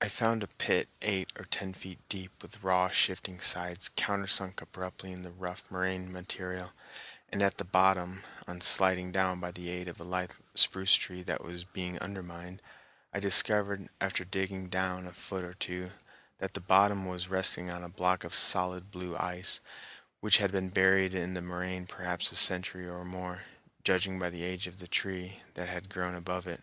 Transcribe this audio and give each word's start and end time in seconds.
I 0.00 0.08
found 0.08 0.42
a 0.42 0.48
pit 0.48 0.88
eight 1.00 1.32
or 1.38 1.44
ten 1.44 1.74
feet 1.74 2.00
deep 2.08 2.42
with 2.42 2.60
raw 2.60 2.88
shifting 2.90 3.38
sides 3.38 3.88
countersunk 3.94 4.60
abruptly 4.60 5.12
in 5.12 5.22
the 5.22 5.30
rough 5.30 5.70
moraine 5.70 6.10
material, 6.10 6.72
and 7.28 7.40
at 7.40 7.56
the 7.56 7.64
bottom, 7.64 8.24
on 8.48 8.62
sliding 8.62 9.12
down 9.12 9.38
by 9.38 9.52
the 9.52 9.68
aid 9.70 9.86
of 9.86 10.00
a 10.00 10.02
lithe 10.02 10.32
spruce 10.56 10.94
tree 10.94 11.22
that 11.22 11.44
was 11.44 11.62
being 11.64 12.00
undermined, 12.00 12.60
I 13.14 13.20
discovered, 13.20 13.88
after 14.00 14.24
digging 14.24 14.70
down 14.70 15.06
a 15.06 15.12
foot 15.12 15.44
or 15.44 15.54
two, 15.54 15.92
that 16.40 16.54
the 16.54 16.60
bottom 16.60 17.06
was 17.06 17.28
resting 17.28 17.70
on 17.70 17.84
a 17.84 17.88
block 17.88 18.24
of 18.24 18.34
solid 18.34 18.90
blue 18.90 19.16
ice 19.16 19.60
which 20.18 20.38
had 20.38 20.50
been 20.50 20.70
buried 20.70 21.14
in 21.14 21.34
the 21.34 21.42
moraine 21.42 21.86
perhaps 21.86 22.32
a 22.32 22.36
century 22.36 22.88
or 22.88 23.04
more, 23.04 23.42
judging 23.84 24.18
by 24.18 24.30
the 24.30 24.42
age 24.42 24.66
of 24.66 24.78
the 24.80 24.88
tree 24.88 25.44
that 25.54 25.68
had 25.68 25.88
grown 25.90 26.16
above 26.16 26.48
it. 26.48 26.60